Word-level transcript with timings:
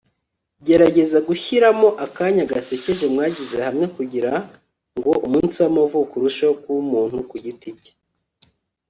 gerageza 0.65 1.17
gushyiramo 1.27 1.87
akanya 2.05 2.43
gasekeje 2.51 3.05
mwagize 3.13 3.57
hamwe 3.67 3.85
kugirango 3.95 5.11
umunsi 5.25 5.55
w'amavuko 5.63 6.11
urusheho 6.15 6.53
kuba 6.61 6.79
umuntu 6.85 7.15
ku 7.29 7.35
giti 7.43 7.69
cye 7.81 7.93